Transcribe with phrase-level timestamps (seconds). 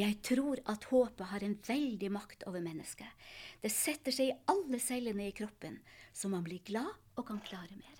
[0.00, 3.08] Jeg tror at håpet har en veldig makt over mennesket.
[3.60, 5.74] Det setter seg i alle cellene i kroppen,
[6.16, 6.88] så man blir glad
[7.20, 7.98] og kan klare mer.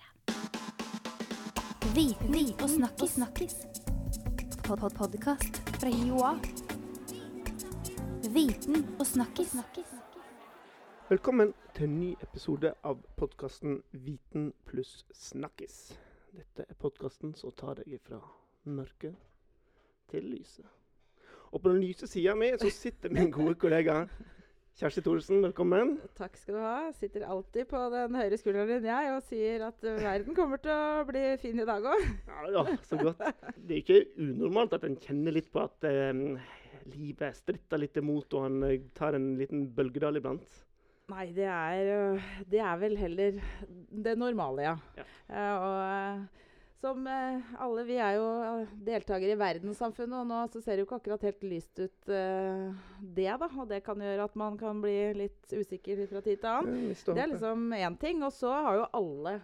[1.93, 3.13] Viten og snakkis.
[3.19, 3.55] snakkis.
[4.63, 6.33] Pod -pod Podkast fra Joa.
[8.33, 9.53] Viten og snakkis.
[11.09, 15.97] Velkommen til en ny episode av podkasten Viten pluss snakkis.
[16.33, 18.21] Dette er podkasten som tar deg fra
[18.63, 19.15] mørket
[20.09, 20.80] til lyset.
[21.51, 24.05] Og på den lyse sida mi så sitter min gode kollega
[24.79, 25.41] Kjersti Thoresen.
[25.43, 25.97] Velkommen.
[26.15, 26.77] Takk skal du ha.
[26.95, 30.71] Sitter alltid på den høyre skulderen din jeg og sier at uh, verden kommer til
[30.71, 32.07] å bli fin i dag òg.
[32.31, 33.21] Ja, ja, så godt.
[33.59, 36.39] Det er ikke unormalt at en kjenner litt på at eh,
[36.95, 40.61] livet stritter litt imot, og han eh, tar en liten bølgedal iblant.
[41.11, 43.41] Nei, det er, øh, det er vel heller
[44.07, 44.75] det normale, ja.
[44.95, 45.05] Ja.
[45.27, 46.47] Uh, og eh,
[46.81, 50.83] som eh, alle, vi er jo eh, deltakere i verdenssamfunnet, og nå så ser det
[50.83, 52.67] jo ikke akkurat helt lyst ut eh,
[53.01, 53.47] det, da.
[53.47, 56.83] Og det kan gjøre at man kan bli litt usikker fra tid til annen.
[56.89, 58.25] vi Det er liksom én ting.
[58.25, 59.39] Og så har jo alle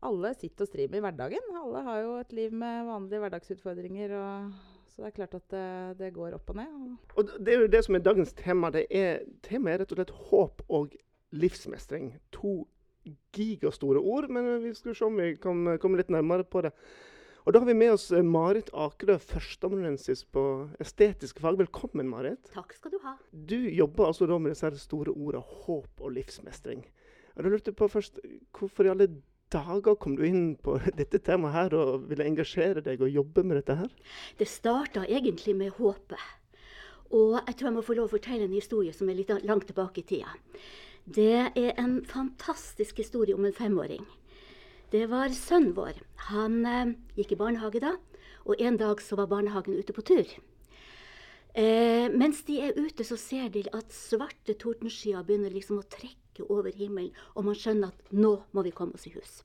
[0.00, 1.50] alle sitt og strir med i hverdagen.
[1.60, 4.14] Alle har jo et liv med vanlige hverdagsutfordringer.
[4.16, 4.52] Og,
[4.88, 5.66] så det er klart at det,
[5.98, 6.96] det går opp og ned.
[7.20, 8.72] Og det er jo det som er dagens tema.
[8.72, 10.96] Det er, temaet er rett og slett håp og
[11.36, 12.14] livsmestring.
[12.38, 12.62] To
[13.34, 16.74] gigastore ord, men vi skal se om vi kan komme litt nærmere på det.
[17.46, 20.42] Og da har vi med oss eh, Marit Akerø, førsteamanuensis på
[20.82, 21.56] estetiske fag.
[21.58, 22.50] Velkommen, Marit.
[22.52, 23.14] Takk skal du ha.
[23.32, 26.84] Du jobber altså da med disse store ordene håp og livsmestring.
[27.36, 28.20] Og Da lurte jeg på først,
[28.52, 29.08] Hvorfor i alle
[29.50, 33.62] dager kom du inn på dette temaet her og ville engasjere deg og jobbe med
[33.62, 33.96] dette her?
[34.38, 36.28] Det starta egentlig med håpet.
[37.10, 39.66] Og jeg tror jeg må få lov å fortelle en historie som er litt langt
[39.66, 40.36] tilbake i tida.
[41.04, 44.04] Det er en fantastisk historie om en femåring.
[44.92, 46.00] Det var sønnen vår.
[46.30, 47.94] Han eh, gikk i barnehage da,
[48.44, 50.26] og en dag så var barnehagen ute på tur.
[51.54, 56.46] Eh, mens de er ute, så ser de at svarte tordenskyer begynner liksom å trekke
[56.46, 59.40] over himmelen, og man skjønner at nå må vi komme oss i hus.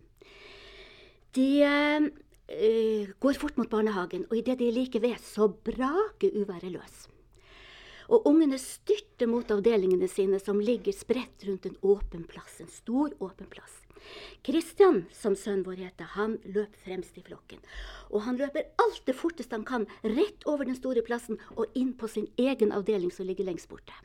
[1.35, 2.05] De eh,
[2.53, 7.05] eh, går fort mot barnehagen, og idet de er like ved, så braker uværet løs.
[8.09, 13.13] Og ungene styrter mot avdelingene sine, som ligger spredt rundt en åpen plass, en stor
[13.19, 13.81] åpen plass.
[14.45, 17.61] Kristian, som sønnen vår heter, han løper fremst i flokken.
[18.13, 21.95] Og han løper alt det forteste han kan, rett over den store plassen og inn
[21.97, 23.95] på sin egen avdeling som ligger lengst borte.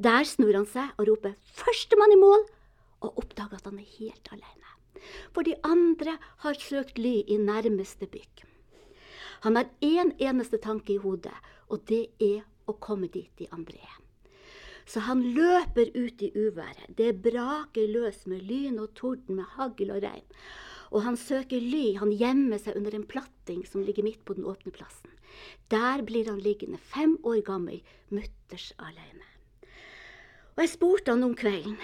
[0.00, 2.48] Der snur han seg og roper 'førstemann i mål',
[3.04, 4.70] og oppdager at han er helt alene.
[5.32, 8.44] For de andre har søkt ly i nærmeste bygg.
[9.44, 11.36] Han har én eneste tanke i hodet,
[11.68, 13.98] og det er å komme dit de andre er.
[14.90, 16.88] Så han løper ut i uværet.
[16.98, 20.26] Det braker løs med lyn og torden, med hagl og regn.
[20.90, 21.94] Og han søker ly.
[22.00, 25.12] Han gjemmer seg under en platting som ligger midt på den åpne plassen.
[25.70, 29.28] Der blir han liggende, fem år gammel, mutters alene.
[30.56, 31.78] Og jeg spurte han om kvelden.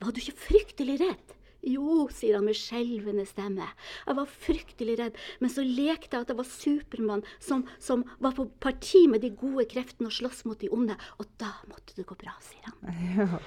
[0.00, 1.34] Var du ikke fryktelig redd?
[1.66, 3.66] Jo, sier han med skjelvende stemme.
[4.04, 8.36] Jeg var fryktelig redd, men så lekte jeg at jeg var Supermann som, som var
[8.36, 12.06] på parti med de gode kreftene og sloss mot de onde, og da måtte det
[12.08, 13.38] gå bra, sier han.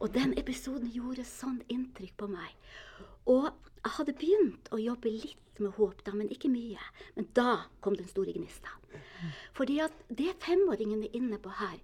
[0.00, 2.54] Og den episoden gjorde sånn inntrykk på meg.
[3.30, 6.80] Og jeg hadde begynt å jobbe litt med håp da, men ikke mye.
[7.16, 8.72] Men da kom den store gnista.
[9.56, 11.76] Fordi at det femåringen er inne på her,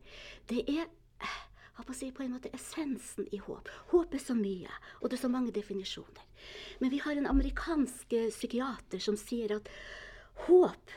[0.50, 0.86] det er
[1.22, 1.42] eh,
[1.84, 3.68] på å si på en måte essensen i håp.
[3.92, 4.70] Håp er så mye,
[5.00, 6.24] og det er så mange definisjoner.
[6.80, 9.68] Men vi har en amerikansk eh, psykiater som sier at
[10.46, 10.96] håp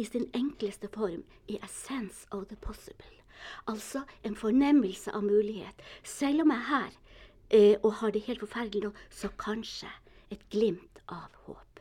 [0.00, 3.16] i sin enkleste form er essence of the possible.
[3.68, 5.80] Altså en fornemmelse av mulighet.
[6.04, 6.92] Selv om jeg er her
[7.48, 9.88] eh, og har det helt forferdelig nå, så kanskje
[10.30, 11.80] et glimt av håp.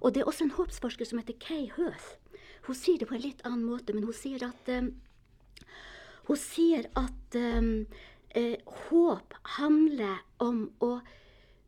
[0.00, 2.16] Og det er også en håpsforsker som heter Kay Høth.
[2.68, 4.90] Hun sier det på en litt annen måte, men hun sier at eh,
[6.28, 7.86] hun sier at um,
[8.36, 8.58] eh,
[8.88, 10.98] håp handler om å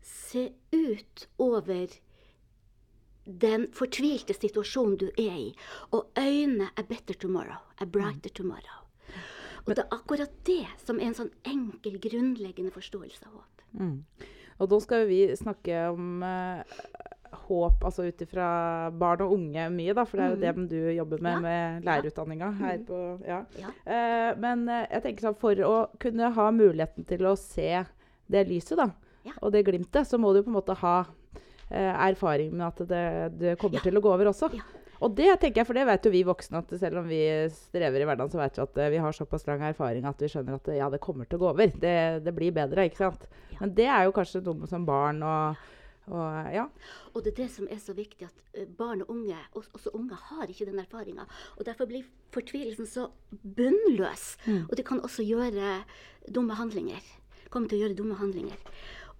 [0.04, 1.96] se ut over
[3.24, 5.48] den fortvilte situasjonen du er i,
[5.94, 8.84] og øynene er better tomorrow, a brighter tomorrow.
[9.66, 13.64] Og det er akkurat det som er en sånn enkel, grunnleggende forståelse av håp.
[14.60, 16.64] Og da skal vi snakke om eh,
[17.50, 18.46] håp altså ut ifra
[18.96, 21.40] barn og unge mye, da, for det er jo det du jobber med Ja.
[21.44, 23.42] med lærerutdanninga her på Ja.
[23.60, 23.74] Ja.
[23.84, 27.84] Uh, men eh, jeg tenker sånn, for å kunne ha muligheten til å se
[28.30, 28.90] det lyset, da,
[29.26, 29.32] Ja.
[29.42, 33.06] og det glimtet, så må du på en måte ha uh, erfaring med at det,
[33.38, 34.50] det kommer til å gå over også.
[35.00, 37.22] Og det tenker jeg, for det vet jo vi voksne, at selv om vi
[37.54, 40.58] strever i hverdagen, så vet vi at vi har såpass lang erfaring at vi skjønner
[40.58, 41.72] at ja, det kommer til å gå over.
[41.72, 41.94] Det,
[42.26, 43.24] det blir bedre, ikke sant.
[43.62, 45.56] Men det er jo kanskje noe som barn og,
[46.10, 46.66] Og ja.
[47.14, 50.18] Og det er det som er så viktig, at eh, barn og unge, også unge,
[50.30, 51.26] har ikke den erfaringa.
[51.56, 54.34] Og derfor blir fortvilelsen så bunnløs.
[54.68, 55.80] Og det kan også gjøre
[56.28, 57.04] dumme handlinger.
[57.50, 58.58] Komme til å gjøre dumme handlinger.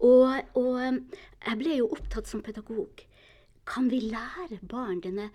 [0.01, 1.01] Og, og eh,
[1.47, 3.05] jeg ble jo opptatt som pedagog.
[3.71, 5.31] Kan vi lære barn denne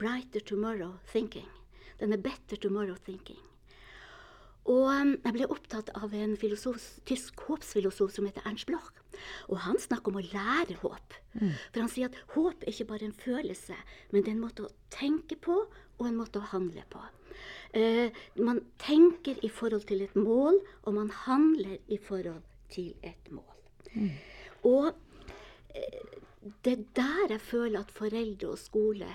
[0.00, 1.48] brighter tomorrow thinking?
[2.00, 3.40] Denne better tomorrow thinking?
[4.68, 8.90] Og um, jeg ble opptatt av en filosof, tysk håpsfilosof som heter Ernst Bloch.
[9.48, 11.16] Og han snakker om å lære håp.
[11.32, 13.76] For han sier at håp er ikke bare en følelse,
[14.10, 15.56] men det er en måte å tenke på
[16.00, 17.02] og en måte å handle på.
[17.76, 22.42] Eh, man tenker i forhold til et mål, og man handler i forhold
[22.72, 23.60] til et mål.
[24.66, 24.92] Og
[25.74, 26.16] eh,
[26.64, 29.10] det er der jeg føler at foreldre og skole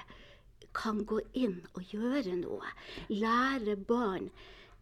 [0.75, 2.73] kan gå inn og gjøre noe.
[3.09, 4.29] Lære barn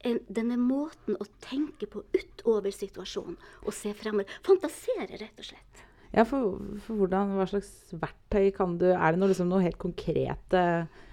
[0.08, 4.30] en, denne måten å tenke på utover situasjonen og se fremover.
[4.46, 5.84] Fantasere, rett og slett.
[6.14, 9.80] Ja, for, for hvordan, Hva slags verktøy kan du Er det noe, liksom, noe helt
[9.82, 10.62] konkrete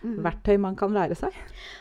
[0.01, 1.37] verktøy man kan lære seg?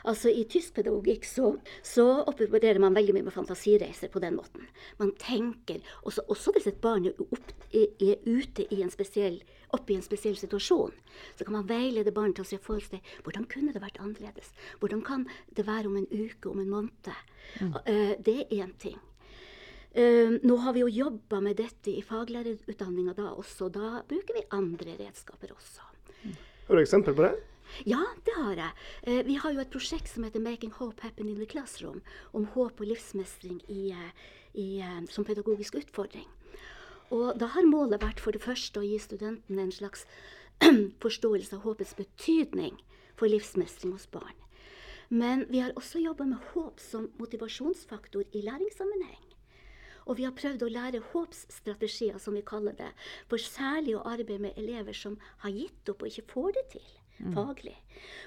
[0.07, 1.53] Altså I tysk pedagogikk så,
[1.83, 4.67] så opererer man veldig mye med fantasireiser på den måten.
[4.99, 9.41] Man tenker, også, også hvis et barn er, opp, er, ute i en spesiell,
[9.75, 10.95] oppe i en spesiell situasjon,
[11.37, 14.53] så kan man veilede barn til å se for seg hvordan kunne det vært annerledes.
[14.79, 17.13] Hvordan kan det være om en uke, om en måned?
[17.85, 18.97] Eh, det er én ting.
[19.89, 23.71] Uh, nå har vi jo jobba med dette i faglærerutdanninga da også.
[23.73, 25.81] Da bruker vi andre redskaper også.
[26.67, 27.31] Har du eksempel på det?
[27.89, 28.71] Ja, det har jeg.
[29.03, 32.01] Eh, vi har jo et prosjekt som heter 'Making Hope Happen in the Classroom'.
[32.33, 34.11] Om håp og livsmestring i, eh,
[34.53, 36.27] i, som pedagogisk utfordring.
[37.15, 40.05] Og da har målet vært for det første å gi studentene en slags
[41.03, 42.77] forståelse av håpets betydning
[43.17, 44.35] for livsmestring hos barn.
[45.09, 49.25] Men vi har også jobba med håp som motivasjonsfaktor i læringssammenheng.
[50.05, 52.89] Og vi har prøvd å lære håpsstrategier, som vi kaller det,
[53.29, 56.98] for særlig å arbeide med elever som har gitt opp og ikke får det til
[57.35, 57.75] faglig.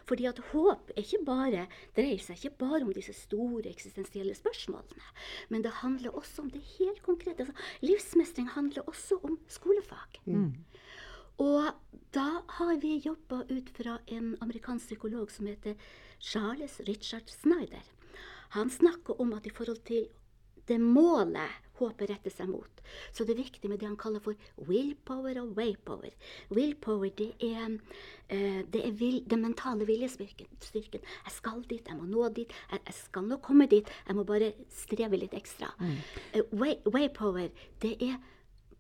[0.08, 1.66] Fordi at håp er ikke bare,
[1.96, 5.02] dreier seg ikke bare om disse store eksistensielle spørsmålene,
[5.48, 7.46] men det handler også om det helt konkrete.
[7.46, 10.20] Altså, livsmestring handler også om skolefag.
[11.38, 11.72] Og
[12.14, 15.74] da har vi jobba ut fra en amerikansk psykolog som heter
[16.20, 17.82] Charles Richard Snyder.
[18.52, 20.08] Han snakker om at i forhold til
[20.68, 22.82] det målet håpet retter seg mot,
[23.14, 24.38] så det er viktig med det han kaller for
[24.68, 26.12] willpower og waypower.
[26.54, 27.78] Willpower, det er,
[28.28, 30.50] eh, det er vil, den mentale viljestyrken.
[30.74, 34.26] Jeg skal dit, jeg må nå dit, jeg, jeg skal nå komme dit, jeg må
[34.28, 35.72] bare streve litt ekstra.
[35.80, 35.96] Mm.
[36.52, 37.50] way, waypower,
[37.82, 38.20] det er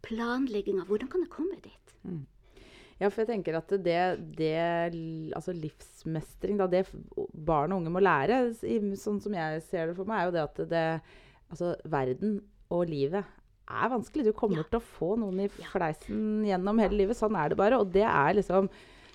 [0.02, 1.96] planlegging av hvordan kan jeg komme dit.
[3.00, 3.98] Ja, for jeg tenker at det,
[4.38, 4.52] det
[5.34, 6.84] Altså livsmestring, da, det
[7.32, 8.44] barn og unge må lære,
[8.98, 10.86] sånn som jeg ser det for meg, er jo det at det
[11.52, 12.40] Altså, verden
[12.72, 14.24] og livet er vanskelig.
[14.24, 14.68] Du kommer Ja.
[14.70, 17.16] til å få noen i fleisen gjennom hele livet.
[17.16, 17.78] Sånn er det bare.
[17.78, 18.68] Og det er liksom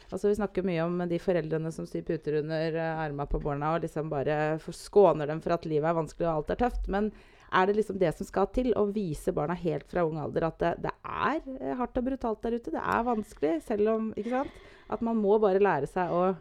[0.08, 3.74] Altså, vi snakker mye om de foreldrene som syr puter under uh, arma på barna
[3.76, 6.88] og liksom bare skåner dem for at livet er vanskelig og alt er tøft.
[6.88, 7.12] Men
[7.52, 8.72] er det liksom det som skal til?
[8.72, 12.42] Å vise barna helt fra ung alder at det, det er eh, hardt og brutalt
[12.42, 12.72] der ute.
[12.72, 14.64] Det er vanskelig, selv om Ikke sant?
[14.90, 16.38] At man må bare lære seg å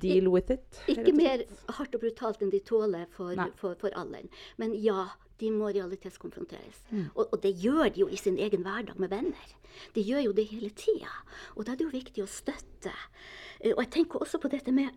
[0.00, 0.82] deal with it.
[0.88, 1.44] Ikke mer
[1.76, 4.30] hardt og brutalt enn de tåler for, for, for alderen.
[4.60, 5.08] Men ja,
[5.42, 6.84] de må realitetskonfronteres.
[6.90, 7.08] Mm.
[7.14, 9.56] Og, og det gjør de jo i sin egen hverdag med venner.
[9.96, 11.10] De gjør jo det hele tida.
[11.56, 12.92] Og da er det jo viktig å støtte.
[13.60, 14.90] Eh, Og jeg tenker også på dette med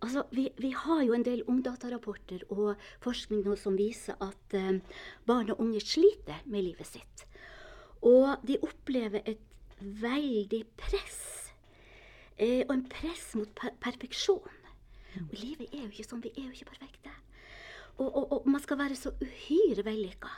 [0.00, 2.70] Altså, vi, vi har jo en del ungdatarapporter og
[3.04, 4.78] forskning nå som viser at eh,
[5.28, 7.26] barn og unge sliter med livet sitt.
[8.00, 9.42] Og de opplever et
[9.80, 11.20] veldig press.
[12.40, 14.58] Eh, og en press mot per perfeksjon.
[15.26, 16.22] Og livet er jo ikke sånn.
[16.24, 17.12] Vi er jo ikke perfekte.
[18.00, 20.30] Og, og, og man skal være så uhyre vellykka.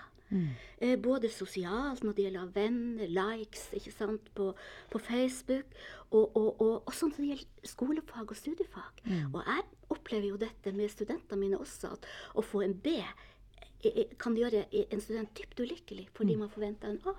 [0.81, 4.49] Eh, både sosialt når det gjelder venner, likes ikke sant, på,
[4.91, 5.77] på Facebook,
[6.11, 9.05] og, og, og, og sånn som det gjelder skolefag og studiefag.
[9.35, 14.17] Og jeg opplever jo dette med studentene mine også, at å få en B eh,
[14.19, 17.15] kan gjøre en student dypt ulykkelig fordi man forventer en A.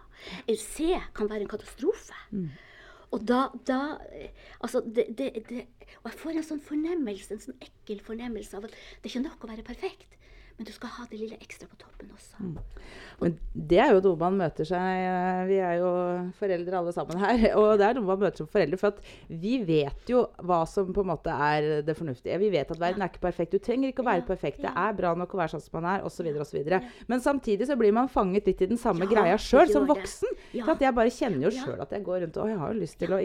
[0.50, 2.18] En C kan være en katastrofe.
[3.13, 3.79] Og da, da
[4.63, 5.65] Altså, det, det, det
[6.01, 9.25] Og jeg får en sånn fornemmelse, en sånn ekkel fornemmelse av at det er ikke
[9.27, 10.17] nok å være perfekt,
[10.58, 12.52] men du skal ha det lille ekstra på toppen også.
[13.22, 15.90] Men det er jo noe man møter seg eh, Vi er jo
[16.38, 17.46] foreldre alle sammen her.
[17.60, 18.80] Og det er noe man møter som foreldre.
[18.82, 18.98] For
[19.30, 22.38] vi vet jo hva som på en måte er det fornuftige.
[22.42, 23.56] Vi vet at verden er ikke perfekt.
[23.56, 24.62] Du trenger ikke å være Ja, perfekt.
[24.66, 26.30] Det er bra nok å være sånn som man er, osv.
[26.44, 26.60] osv.
[27.10, 30.38] Men samtidig så blir man fanget litt i den samme Ja, greia sjøl, som voksen.
[30.54, 30.68] Ja.
[30.84, 31.66] Jeg bare kjenner jo Ja.
[31.66, 33.22] sjøl at jeg går rundt og jeg har jo lyst til å?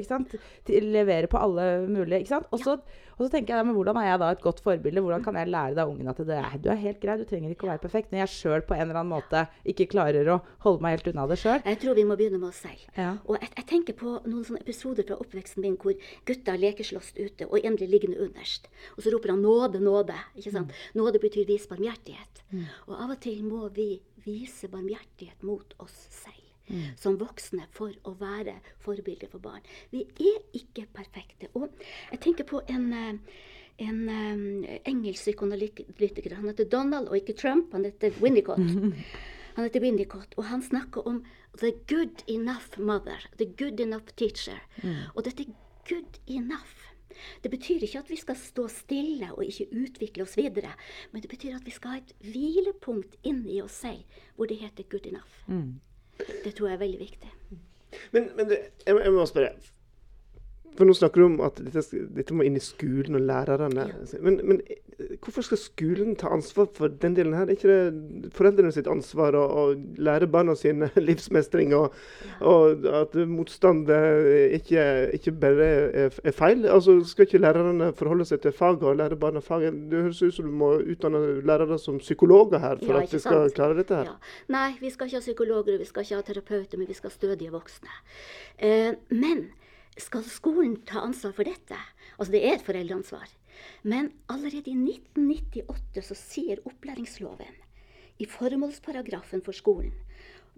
[0.69, 2.23] Til, levere på alle mulige.
[2.23, 2.49] Ikke sant?
[2.55, 2.79] Og så,
[3.19, 5.03] og så tenker jeg, men hvordan er jeg da et godt forbilde?
[5.03, 7.51] Hvordan kan jeg lære deg ungen at det er, du er helt grei, Du trenger
[7.51, 8.13] ikke å være perfekt.
[8.13, 11.27] Når jeg sjøl på en eller annen måte ikke klarer å holde meg helt unna
[11.31, 11.59] det sjøl.
[11.67, 12.85] Jeg tror vi må begynne med oss selv.
[12.95, 13.11] Ja.
[13.27, 15.99] Og jeg, jeg tenker på noen sånne episoder fra oppveksten min hvor
[16.29, 18.71] gutter lekeslåss ute, og en blir liggende underst.
[18.97, 20.21] Og så roper han 'nåde, nåde'.
[20.37, 20.75] ikke sant?
[20.95, 22.45] Nåde betyr vis barmhjertighet.
[22.87, 26.38] Og av og til må vi vise barmhjertighet mot oss selv.
[26.97, 29.63] Som voksne for å være forbilder for barn.
[29.91, 31.49] Vi er ikke perfekte.
[31.55, 31.69] Og
[32.13, 33.15] jeg tenker på en eh,
[33.79, 36.35] en um, engelsk psykoanalytiker.
[36.35, 37.73] Han heter Donald og ikke Trump.
[37.73, 38.59] Han heter Winnicott.
[39.59, 41.25] Han heter Winnicott, og han snakker om
[41.59, 43.27] 'the good enough mother'.
[43.39, 44.63] 'The good enough teacher'.
[45.15, 45.45] Og dette
[45.85, 46.95] 'good enough'
[47.43, 50.73] det betyr ikke at vi skal stå stille og ikke utvikle oss videre,
[51.13, 54.05] men det betyr at vi skal ha et hvilepunkt inni oss selv
[54.37, 55.43] hvor det heter 'good enough'.
[56.19, 57.33] Det tror jeg er veldig viktig.
[58.13, 59.53] Men, men du, jeg, jeg må spørre.
[60.77, 61.83] For nå snakker du om at dette,
[62.15, 63.87] dette må inn i skolen og lærerne.
[64.23, 67.49] Men, men eh, hvorfor skal skolen ta ansvar for den delen her?
[67.49, 69.65] Er ikke det foreldrene sitt ansvar å, å
[69.99, 71.97] lære barna sine livsmestring, og,
[72.47, 74.85] og at motstand ikke,
[75.19, 75.69] ikke bare
[76.05, 76.63] er, er feil?
[76.71, 79.75] Altså, Skal ikke lærerne forholde seg til faget og lære barna faget?
[79.91, 83.19] Det høres ut som du må utdanne lærere som psykologer her for Ja, at de
[83.19, 83.59] vi skal sant?
[83.59, 84.13] klare dette her.
[84.13, 84.35] Ja.
[84.55, 87.17] Nei, vi skal ikke ha psykologer, vi skal ikke ha terapeuter, men vi skal ha
[87.19, 87.99] stødige voksne.
[88.63, 89.49] Eh, men
[89.99, 91.79] skal skolen ta ansvar for dette?
[92.19, 93.29] Altså, det er et foreldreansvar.
[93.83, 97.57] Men allerede i 1998 så sier opplæringsloven
[98.19, 99.93] i formålsparagrafen for skolen,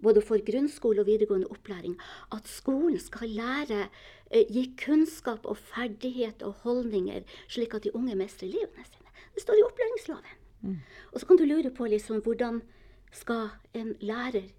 [0.01, 1.97] både for grunnskole og videregående opplæring,
[2.33, 3.89] at skolen skal lære,
[4.31, 9.09] eh, gi kunnskap og ferdighet og holdninger, slik at de unge mestrer livene sine.
[9.35, 10.37] Det står i opplæringsloven.
[11.13, 12.61] Og så kan du lure på liksom, hvordan
[13.11, 14.49] skal en lærer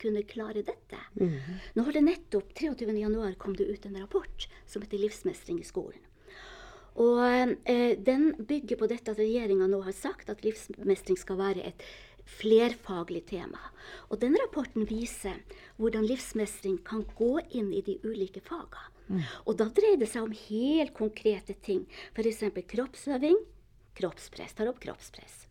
[0.00, 1.00] kunne klare dette?
[1.76, 2.90] Nå har det nettopp 23.
[2.98, 6.06] januar kom det ut en rapport som heter 'Livsmestring i skolen'.
[7.00, 11.64] Og eh, Den bygger på dette at regjeringa nå har sagt at livsmestring skal være
[11.72, 11.84] et
[12.30, 13.60] flerfaglig tema.
[14.10, 15.40] Og den rapporten viser
[15.80, 19.24] hvordan livsmestring kan gå inn i de ulike fagene.
[19.42, 21.86] Og da dreier det seg om helt konkrete ting.
[22.14, 22.44] F.eks.
[22.70, 23.40] kroppsøving.
[23.98, 25.48] Kroppspress tar opp kroppspress.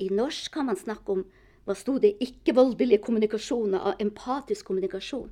[0.00, 1.26] I norsk kan man snakke om
[1.64, 2.14] hva sto det?
[2.24, 5.30] Ikke-voldelige kommunikasjoner av empatisk kommunikasjon.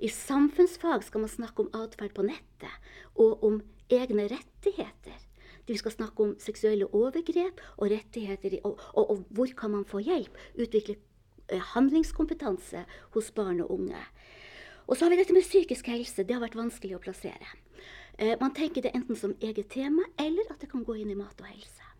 [0.00, 2.72] I samfunnsfag skal man snakke om atferd på nettet,
[3.14, 3.60] og om
[3.92, 5.20] egne rettigheter.
[5.66, 10.02] Vi skal snakke om seksuelle overgrep og rettigheter, og, og, og hvor kan man få
[10.04, 10.36] hjelp?
[10.60, 10.96] Utvikle
[11.48, 12.84] eh, handlingskompetanse
[13.16, 14.00] hos barn og unge.
[14.86, 16.24] Og så har vi dette med psykisk helse.
[16.24, 17.54] Det har vært vanskelig å plassere.
[18.18, 21.18] Eh, man tenker det enten som eget tema, eller at det kan gå inn i
[21.18, 21.93] mat og helse.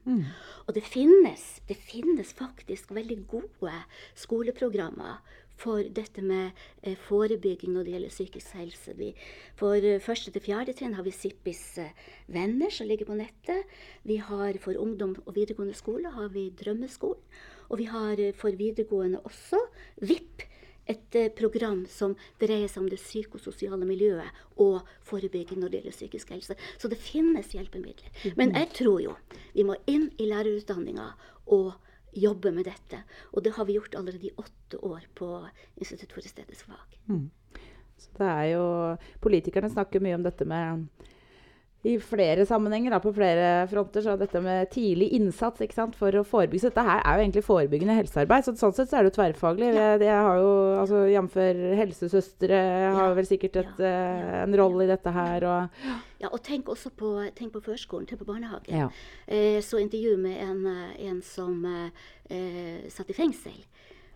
[0.67, 3.73] Og det finnes, det finnes faktisk veldig gode
[4.15, 5.23] skoleprogrammer
[5.61, 8.95] for dette med eh, forebygging når det gjelder psykisk helse.
[8.99, 9.11] Vi,
[9.59, 11.93] for eh, første til fjerde trinn har vi Sippis eh,
[12.27, 13.71] venner som ligger på nettet.
[14.03, 17.23] Vi har for ungdom og videregående skole har vi Drømmeskolen.
[17.73, 19.57] Og vi har for videregående også
[20.05, 20.43] VIP,
[20.85, 26.35] et program som dreier seg om det psykososiale miljøet og forebygging når det gjelder psykisk
[26.35, 26.57] helse.
[26.77, 28.11] Så det finnes hjelpemidler.
[28.37, 29.15] Men jeg tror jo
[29.55, 31.09] vi må inn i lærerutdanninga
[31.55, 31.73] og
[32.15, 33.01] jobbe med dette.
[33.35, 35.31] Og det har vi gjort allerede i åtte år på
[35.77, 36.99] Institutt for estetiske fag.
[37.99, 38.65] Så det er jo
[39.23, 40.87] Politikerne snakker mye om dette med
[41.85, 46.23] i flere sammenhenger, da, på flere fronter, så dette med tidlig innsats sant, for å
[46.25, 46.63] forebygge.
[46.63, 48.47] Så dette her er jo egentlig forebyggende helsearbeid.
[48.47, 49.69] Så sånn sett så er det jo tverrfaglig.
[49.77, 49.91] Ja.
[50.01, 51.37] Jeg, har jo, altså Jf.
[51.83, 52.61] helsesøstre
[52.97, 53.91] har vel sikkert et, Ja.
[53.91, 54.43] Ja.
[54.47, 55.45] en rolle i dette her.
[55.45, 55.85] Og,
[56.25, 58.73] Ja, og tenk også på, tenk på førskolen, tenk på barnehagen.
[58.73, 58.89] ja.
[59.29, 61.91] Eh, så intervju med en, eh, en som eh,
[62.31, 63.61] eh, satt i fengsel.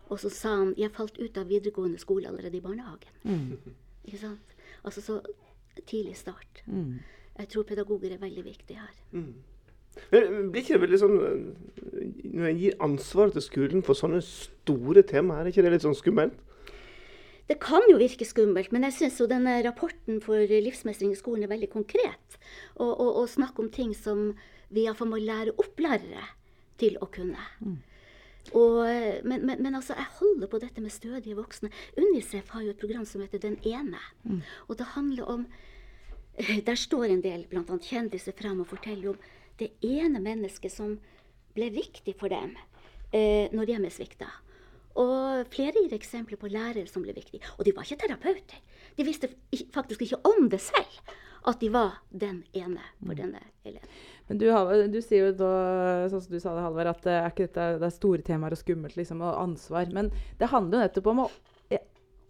[0.08, 3.58] Og så sa han jeg falt ut av videregående skole allerede i barnehagen.
[4.06, 4.56] Ikke sant?
[4.84, 5.20] Altså så
[5.84, 6.62] tidlig start.
[7.38, 8.98] Jeg tror pedagoger er veldig viktig her.
[9.12, 11.38] Men blir ikke det veldig sånn øh,
[12.38, 15.96] Når en gir ansvar til skolen for sånne store temaer, er ikke det litt sånn
[15.98, 16.36] skummelt?
[17.48, 21.52] Det kan jo virke skummelt, men jeg syns denne rapporten for livsmestring i skolen er
[21.54, 22.36] veldig konkret.
[22.76, 24.34] Og, og, og snakke om ting som
[24.68, 26.26] vi iallfall må lære opp lærere
[26.78, 27.40] til å kunne.
[28.52, 31.72] Og, eh, men, men, men altså, jeg holder på dette med stødige voksne.
[31.96, 34.00] Unicef har jo et program som heter Den ene.
[34.68, 35.48] Og det handler om
[36.38, 39.22] Der står en del blant annet kjendiser frem og forteller om
[39.58, 40.98] det ene mennesket som
[41.56, 42.52] ble viktig for dem
[43.10, 44.28] eh, når hjemmet svikta.
[44.98, 47.42] Og flere gir eksempler på lærere som ble viktige.
[47.58, 48.60] Og de var ikke terapeuter.
[48.98, 49.30] De visste
[49.74, 50.94] faktisk ikke om det selv,
[51.46, 53.98] at de var den ene for denne eleven.
[54.28, 54.48] Men du,
[54.92, 55.52] du sier jo da,
[56.10, 58.56] sånn som du sa det, Halvard, at det er ikke dette, det er store temaer
[58.56, 59.88] og skummelt liksom, og ansvar.
[59.94, 61.54] Men det handler jo nettopp om å eh,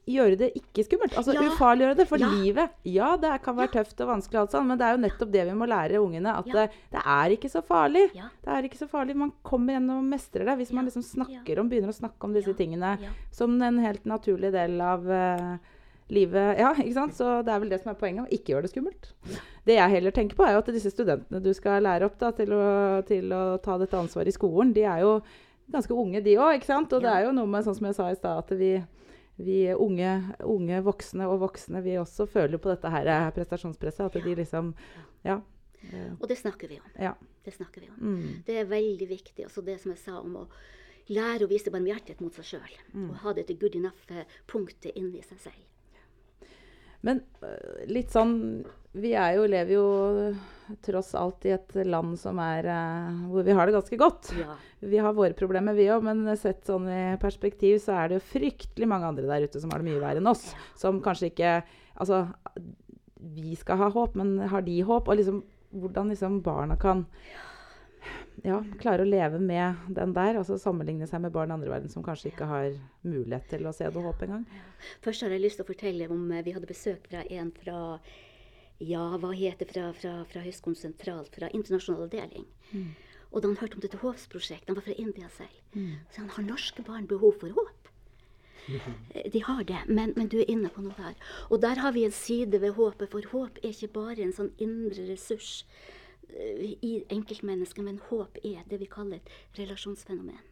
[0.09, 1.15] gjøre det ikke skummelt.
[1.21, 1.43] Altså Ja.
[1.51, 2.09] ufarliggjøre det.
[2.09, 2.29] For Ja.
[2.31, 5.31] livet Ja, det kan være tøft og vanskelig, alt sånn, men det er jo nettopp
[5.33, 6.35] det vi må lære ungene.
[6.39, 6.53] At Ja.
[6.53, 8.11] det, det er ikke så farlig.
[8.15, 8.29] Ja.
[8.45, 9.15] Det er ikke så farlig.
[9.17, 12.33] Man kommer gjennom og mestrer det hvis man liksom snakker om, begynner å snakke om
[12.33, 12.55] disse Ja.
[12.55, 13.09] tingene Ja.
[13.31, 15.59] som en helt naturlig del av uh,
[16.11, 16.59] livet.
[16.59, 17.13] Ja, ikke sant?
[17.13, 18.31] Så det er vel det som er poenget.
[18.33, 19.13] Ikke gjøre det skummelt.
[19.67, 22.31] Det jeg heller tenker på, er jo at disse studentene du skal lære opp da,
[22.33, 25.21] til, å, til å ta dette ansvaret i skolen, de er jo
[25.71, 26.65] ganske unge, de òg.
[26.65, 28.83] Og det er jo noe med, sånn som jeg sa i stad, at vi,
[29.39, 34.09] vi unge, unge voksne og voksne, vi også føler på dette her eh, prestasjonspresset.
[34.11, 34.75] At de liksom
[35.25, 35.41] Ja.
[35.93, 36.91] eh, Og det snakker vi om.
[36.99, 37.15] ja.
[37.45, 37.97] Det snakker vi om.
[38.01, 38.43] Mm.
[38.47, 39.45] Det er veldig viktig.
[39.45, 40.47] Altså det som jeg sa om å
[41.09, 42.75] lære å vise barmhjertighet mot seg sjøl.
[42.93, 43.11] Mm.
[43.11, 45.65] Og ha dette good enough-punktet inni seg selv.
[47.01, 48.65] Men øh, litt sånn
[48.97, 49.89] Vi er jo, lever jo
[50.85, 54.31] tross alt i et land som er øh, Hvor vi har det ganske godt.
[54.37, 54.57] Ja.
[54.81, 58.29] Vi har våre problemer, vi òg, men sett sånn i perspektiv så er det jo
[58.33, 60.51] fryktelig mange andre der ute som har det mye verre enn oss.
[60.79, 61.61] Som kanskje ikke
[61.99, 62.29] Altså,
[63.35, 65.09] vi skal ha håp, men har de håp?
[65.11, 65.41] Og liksom
[65.75, 67.05] hvordan liksom barna kan
[68.47, 70.39] ja, klare å leve med den der.
[70.39, 72.71] Altså sammenligne seg med barn i andre verden som kanskje ikke har
[73.03, 74.47] mulighet til å se noe håp engang.
[75.05, 77.79] Først har jeg lyst til å fortelle om eh, Vi hadde besøk fra en fra
[78.79, 82.47] ja, hva heter fra, fra, fra Høgskolen sentralt, fra internasjonal avdeling.
[83.29, 85.61] Og da han hørte om dette håpsprosjektet, han var fra India selv,
[86.13, 87.89] så han har norske barn behov for håp.
[89.33, 91.17] De har det, men, men du er inne på noe der.
[91.49, 94.53] Og der har vi en side ved håpet, for håp er ikke bare en sånn
[94.61, 95.65] indre ressurs
[96.29, 100.45] eh, i enkeltmennesket, men håp er det vi kaller et relasjonsfenomen.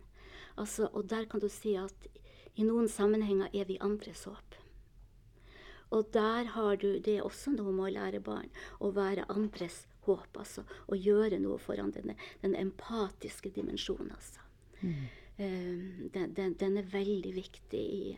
[0.56, 2.08] Altså, og der kan du si at
[2.56, 4.56] i noen sammenhenger er vi andres håp.
[5.94, 8.50] Og der har du det er også noe med å lære barn
[8.82, 10.64] å være andres håp, altså.
[10.90, 14.42] Å gjøre noe foran denne, den empatiske dimensjonen, altså.
[15.36, 18.16] Eh, den, den, den er veldig viktig i,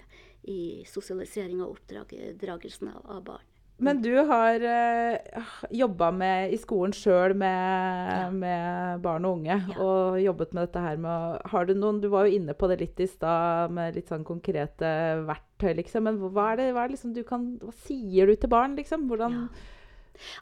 [0.49, 3.55] i sosialisering og oppdragelsen av, av barn.
[3.79, 6.11] Men du har uh, jobba
[6.51, 9.55] i skolen sjøl med, med barn og unge.
[9.55, 9.79] Ja.
[9.79, 12.81] Og jobbet med dette her med Har du noen Du var jo inne på det
[12.83, 14.91] litt i stad med litt sånn konkrete
[15.29, 16.09] verktøy, liksom.
[16.09, 18.75] Men hva er det, hva er det liksom du kan Hva sier du til barn,
[18.79, 19.07] liksom?
[19.11, 19.47] Hvordan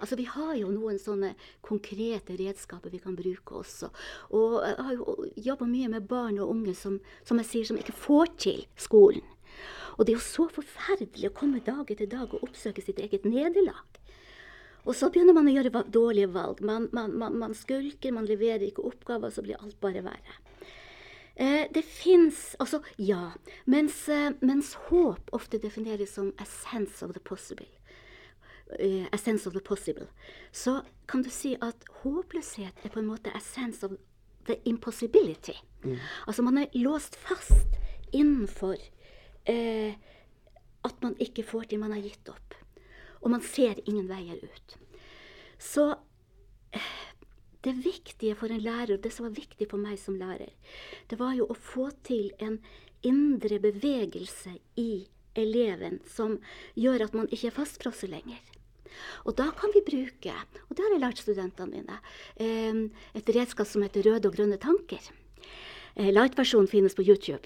[0.00, 3.90] Altså, Vi har jo noen sånne konkrete redskaper vi kan bruke også.
[4.32, 5.16] Og jeg har jo
[5.50, 9.24] jobba mye med barn og unge som, som jeg sier, som ikke får til skolen.
[9.96, 13.24] Og det er jo så forferdelig å komme dag etter dag og oppsøke sitt eget
[13.28, 14.00] nederlag.
[14.86, 16.60] Og så begynner man å gjøre dårlige valg.
[16.62, 20.36] Man, man, man, man skulker, man leverer ikke oppgaver, så blir alt bare verre.
[21.36, 23.32] Eh, det fins Altså, ja.
[23.64, 27.66] Mens, eh, mens håp ofte defineres som 'essence of the possible',
[28.78, 30.06] eh, essence of the possible,
[30.52, 33.92] så kan du si at håpløshet er på en måte essence of
[34.46, 35.56] the impossibility.
[36.26, 37.66] Altså man er låst fast
[38.12, 38.76] innenfor
[39.50, 39.96] eh,
[40.86, 42.56] at man ikke får til, man har gitt opp.
[43.22, 44.76] Og man ser ingen veier ut.
[45.58, 45.88] Så
[46.76, 46.94] eh,
[47.66, 50.52] det viktige for en lærer, og det som var viktig for meg som lærer,
[51.10, 52.60] det var jo å få til en
[53.06, 55.06] indre bevegelse i
[55.36, 56.38] eleven som
[56.78, 58.40] gjør at man ikke er fastfrosset lenger.
[59.28, 61.98] Og da kan vi bruke, og det har jeg lært studentene mine,
[62.40, 62.86] eh,
[63.18, 65.02] et redskap som heter røde og grønne tanker.
[65.96, 67.44] Eh, Light-versjonen finnes på YouTube.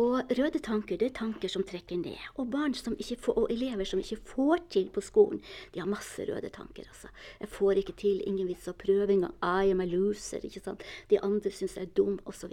[0.00, 2.20] Og røde tanker det er tanker som trekker ned.
[2.40, 5.42] Og barn som ikke får, og elever som ikke får til på skolen,
[5.74, 6.88] de har masse røde tanker.
[6.88, 7.10] altså.
[7.40, 9.34] Jeg får ikke til, ingen vits å prøve engang.
[9.42, 10.44] I am a loser.
[10.44, 10.84] ikke sant?
[11.10, 12.52] De andre syns jeg er dum, osv.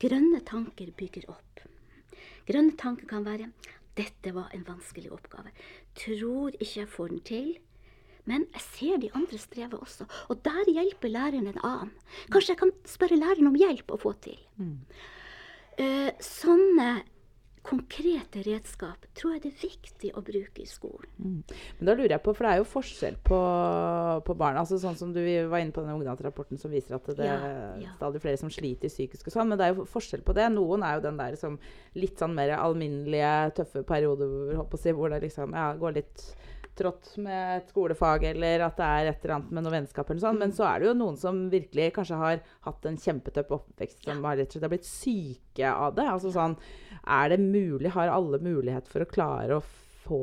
[0.00, 1.62] Grønne tanker bygger opp.
[2.48, 3.52] Grønne tanker kan være
[3.98, 5.50] dette var en vanskelig oppgave.
[5.98, 7.48] Tror ikke jeg får den til.
[8.28, 11.92] Men jeg ser de andre streve også, og der hjelper læreren en annen.
[12.28, 14.36] Kanskje jeg kan spørre læreren om hjelp å få til.
[15.78, 16.90] Eh, sånne
[17.68, 21.10] konkrete redskap tror jeg det er viktig å bruke i skolen.
[21.18, 23.40] Men da lurer jeg på, for det er jo forskjell på,
[24.24, 24.62] på barna.
[24.62, 27.84] altså Sånn som du var inne på denne ungdomsrapporten som viser at det Ja, er
[27.98, 29.52] stadig flere som sliter psykisk og sånn.
[29.52, 30.48] Men det er jo forskjell på det.
[30.54, 31.58] Noen er jo den der som
[31.98, 36.24] litt sånn mer alminnelige, tøffe perioder si, hvor det liksom ja, går litt
[36.78, 40.22] trått med et skolefag, eller at det er et eller annet med noe vennskap eller
[40.22, 40.38] sånn.
[40.40, 44.24] Men så er det jo noen som virkelig kanskje har hatt en kjempetøff oppvekst, som
[44.28, 46.06] har rett og slett har blitt syke av det.
[46.14, 46.56] Altså sånn
[47.02, 47.92] Er det mulig?
[47.94, 49.66] Har alle mulighet for å klare å
[50.06, 50.22] få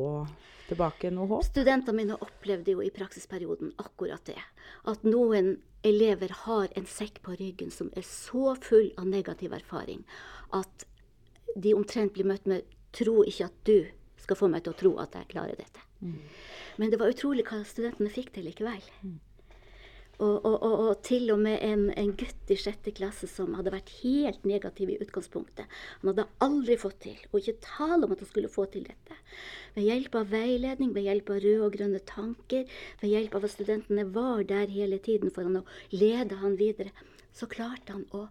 [0.70, 1.46] tilbake noe håp?
[1.48, 4.42] Studentene mine opplevde jo i praksisperioden akkurat det.
[4.90, 10.02] At noen elever har en sekk på ryggen som er så full av negativ erfaring
[10.56, 10.86] at
[11.56, 13.86] de omtrent blir møtt med 'tro ikke at du
[14.18, 15.84] skal få meg til å tro at jeg klarer dette'.
[16.80, 18.84] Men det var utrolig hva studentene fikk til likevel.
[20.16, 23.74] Og, og, og, og til og med en, en gutt i sjette klasse som hadde
[23.74, 25.68] vært helt negativ i utgangspunktet.
[26.00, 29.18] Han hadde aldri fått til, og ikke tale om at han skulle få til dette.
[29.76, 32.64] Ved hjelp av veiledning, ved hjelp av røde og grønne tanker,
[33.02, 36.96] ved hjelp av at studentene var der hele tiden for han å lede han videre,
[37.36, 38.30] så klarte han å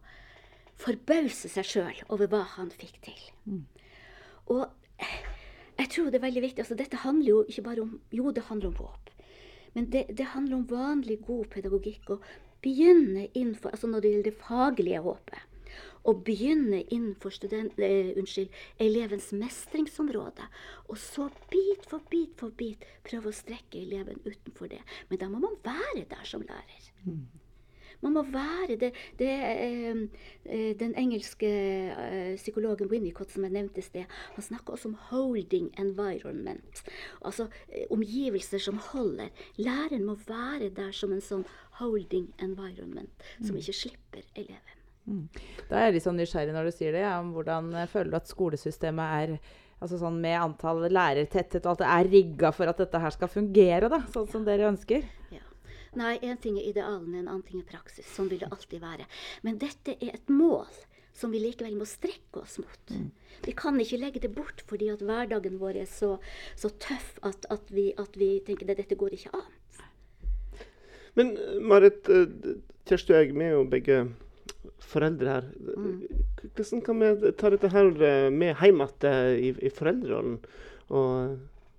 [0.81, 3.21] forbause seg sjøl over hva han fikk til.
[4.49, 4.84] Og jeg
[5.95, 6.65] tror det er veldig viktig.
[6.65, 9.11] altså Dette handler jo ikke bare om Jo, det handler om håp.
[9.75, 12.15] Men det, det handler om vanlig god pedagogikk.
[12.15, 12.21] Å
[12.65, 15.51] begynne innenfor Altså når det gjelder det faglige håpet.
[16.05, 20.51] Å begynne innenfor student, eh, unnskyld, elevens mestringsområde.
[20.93, 24.83] Og så bit for bit for bit prøve å strekke eleven utenfor det.
[25.09, 26.91] Men da må man være der som lærer.
[28.05, 30.03] Man må være det, det eh,
[30.45, 34.05] eh, Den engelske eh, psykologen Winnicott som jeg nevnte i sted,
[34.37, 36.85] han snakker også om 'holding environment'.
[37.25, 39.33] Altså eh, omgivelser som holder.
[39.57, 41.45] Læreren må være der som en sånn
[41.81, 45.29] 'holding environment', som ikke slipper eleven.
[45.69, 47.05] Da er jeg litt sånn nysgjerrig når du sier det.
[47.05, 49.39] Ja, om hvordan føler du at skolesystemet er
[49.83, 53.33] altså sånn med antall lærertetthet og alt det er rigga for at dette her skal
[53.33, 55.05] fungere, da, sånn som dere ønsker?
[55.35, 55.44] Ja.
[55.99, 58.07] Nei, én ting er idealene, en annen ting er praksis.
[58.17, 59.07] Sånn vil det alltid være.
[59.47, 60.67] Men dette er et mål
[61.15, 62.95] som vi likevel må strekke oss mot.
[63.45, 66.17] Vi kan ikke legge det bort fordi at hverdagen vår er så,
[66.59, 69.53] så tøff at, at, vi, at vi tenker at dette går ikke an.
[71.15, 72.27] Men Marit, eh,
[72.91, 74.01] Kjersti og jeg, vi er jo begge
[74.83, 75.47] foreldre her.
[76.41, 77.93] K- Hvordan kan vi ta dette her
[78.35, 80.41] med hjem igjen eh, i, i foreldrerollen?
[80.91, 81.37] Og,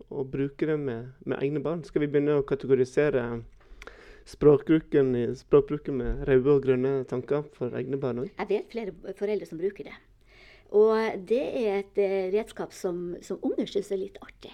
[0.08, 1.84] og bruke det med, med egne barn?
[1.84, 3.26] Skal vi begynne å kategorisere
[4.26, 8.32] språkbruken, språkbruken med røde og grønne tanker for egne barn òg?
[8.34, 9.98] Jeg vet flere foreldre som bruker det.
[10.76, 14.54] Og det er et eh, redskap som, som unger syns er litt artig.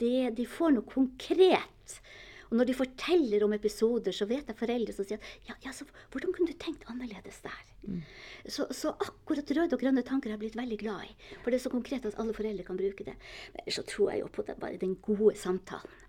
[0.00, 1.98] De, de får noe konkret.
[2.48, 5.84] Og når de forteller om episoder, så vet jeg foreldre som sier ja, ja, så
[6.12, 7.58] hvordan kunne du tenkt annerledes der?
[8.48, 11.12] Så, så akkurat røde og grønne tanker har jeg blitt veldig glad i.
[11.42, 13.18] For det er så konkret at alle foreldre kan bruke det.
[13.52, 16.07] Men så tror jeg jo på det, bare den gode samtalen.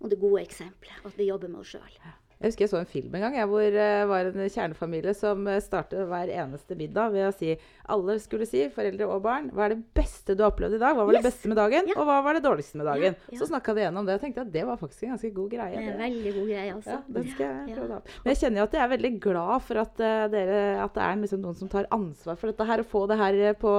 [0.00, 1.02] Og det gode eksempelet.
[1.04, 1.98] At vi jobber med oss sjøl.
[2.36, 5.46] Jeg husker jeg så en film en gang jeg, hvor det var en kjernefamilie som
[5.48, 7.54] eh, startet hver eneste middag ved å si
[7.88, 10.98] Alle skulle si, foreldre og barn, hva er det beste du har opplevd i dag?
[10.98, 11.22] Hva var Yes.
[11.22, 11.88] det beste med dagen?
[11.88, 11.96] Ja.
[11.96, 13.16] Og hva var det dårligste med dagen?
[13.16, 13.38] Ja, ja.
[13.40, 15.78] Så snakka de gjennom det, og tenkte at det var faktisk en ganske god greie.
[15.78, 16.96] Det er en veldig god greie, altså.
[16.98, 18.18] Ja, den skal jeg prøve prøve da.
[18.26, 21.06] Men jeg kjenner jo at jeg er veldig glad for at, uh, dere, at det
[21.06, 23.72] er liksom noen som tar ansvar for dette her, og få det her eh, på,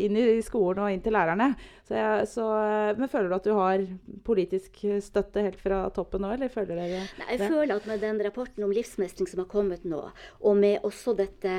[0.00, 1.50] inn i skolen og inn til lærerne.
[1.84, 3.84] Så jeg, så, uh, men føler du at du har
[4.28, 7.02] politisk støtte helt fra toppen nå, eller føler dere det?
[7.22, 10.02] Nei, jeg føler at med den rapporten om livsmestring som har kommet nå,
[10.40, 11.54] og med også dette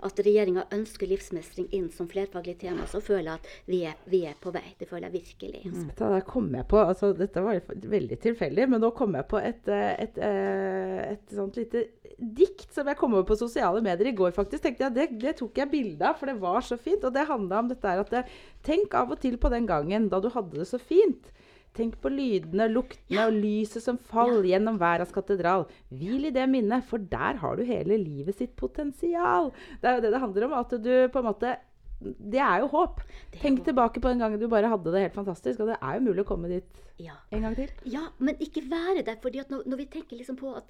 [0.00, 4.22] at regjeringa ønsker livsmestring inn som flerfaglig tema, så føler jeg at vi er, vi
[4.28, 4.64] er på vei.
[4.78, 5.64] Det føler jeg virkelig.
[5.90, 9.40] Vet du kom jeg på, altså Dette var veldig tilfeldig, men nå kom jeg på
[9.40, 11.86] et, et, et, eh, et sånt lite
[12.20, 14.32] dikt som jeg kom over på sosiale medier i går.
[14.36, 14.62] faktisk.
[14.62, 17.04] Tenkte jeg, Det, det tok jeg bilde av, for det var så fint.
[17.04, 18.32] Og det handla om dette her at
[18.66, 21.30] Tenk av og til på den gangen da du hadde det så fint.
[21.78, 25.68] Tenk på lydene, luktene og lyset som faller gjennom verdens katedral.
[25.94, 29.52] Hvil i det minnet, for der har du hele livet sitt potensial.
[29.80, 30.56] Det er jo det det handler om.
[30.58, 31.56] At du på en måte
[32.00, 33.00] Det er jo håp.
[33.04, 33.66] Er Tenk håp.
[33.66, 35.60] tilbake på den gangen du bare hadde det helt fantastisk.
[35.60, 37.12] Og det er jo mulig å komme dit Ja.
[37.30, 37.68] en gang til.
[37.84, 39.16] ja, men ikke være der.
[39.22, 40.64] fordi når, når vi tenker liksom på at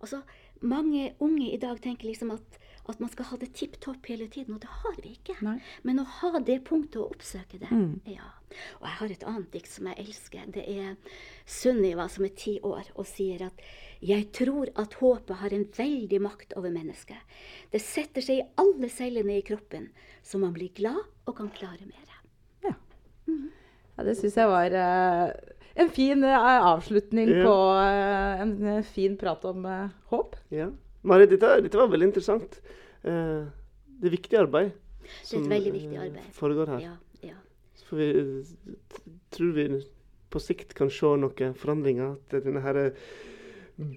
[0.00, 0.22] altså,
[0.60, 4.26] Mange unge i dag tenker liksom at, at man skal ha det tipp topp hele
[4.28, 5.38] tiden, og det har vi ikke.
[5.40, 5.54] Nei.
[5.88, 7.70] Men å ha det punktet og oppsøke det.
[7.72, 7.94] Mm.
[8.12, 8.26] Ja.
[8.80, 10.50] Og jeg har et annet dikt som jeg elsker.
[10.52, 10.98] Det er
[11.48, 13.64] Sunniva som er ti år og sier at
[14.04, 17.20] jeg tror at håpet har en veldig makt over mennesket.
[17.72, 19.90] Det setter seg i alle cellene i kroppen,
[20.24, 22.14] så man blir glad og kan klare mer.
[22.64, 22.76] Ja.
[23.28, 27.44] ja det syns jeg var eh, en fin eh, avslutning Ja.
[27.46, 29.64] på eh, en eh, fin prat om
[30.12, 30.36] håp.
[30.52, 30.68] Ja.
[31.02, 32.60] Marit, dette, dette var veldig interessant.
[33.02, 33.46] Eh,
[34.00, 36.26] det er viktig arbeid Det er et veldig viktig arbeid.
[36.36, 36.80] foregår her.
[36.84, 37.38] Ja, ja.
[37.74, 38.44] Så får vi,
[39.32, 39.64] tror vi
[40.30, 42.12] på sikt kan se noen forandringer.
[42.30, 42.92] At denne her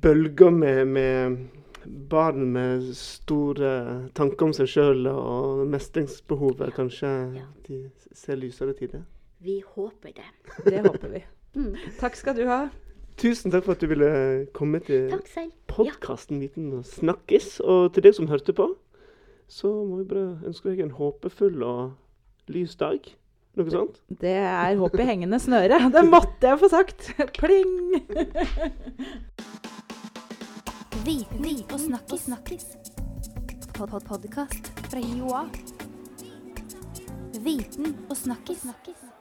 [0.01, 1.37] bølga med, med
[2.09, 3.73] barn med store
[4.15, 7.45] tanker om seg sjøl og mestringsbehovet, kanskje Ja.
[7.67, 7.81] de
[8.15, 9.03] ser lysere tider.
[9.43, 10.29] Vi håper det.
[10.63, 11.23] Det håper vi.
[11.55, 11.75] Mm.
[11.99, 12.67] Takk skal du ha.
[13.17, 14.09] Tusen takk for at du ville
[14.57, 15.11] komme til
[15.69, 17.59] podkasten Viten og snakkes.
[17.61, 18.71] Og til deg som hørte på,
[19.47, 21.93] så må vi bare ønske deg en håpefull og
[22.53, 23.05] lys dag.
[23.53, 23.99] Noe sånt?
[24.09, 25.77] Det er håp i hengende snøre.
[25.93, 27.11] Det måtte jeg få sagt.
[27.39, 28.01] Pling!
[31.03, 32.21] Viten og snakkis.
[32.25, 32.65] snakkis.
[33.73, 35.45] Pod -pod Podkast fra Joa.
[37.45, 38.61] Viten og snakkis.
[38.61, 39.12] snakkis.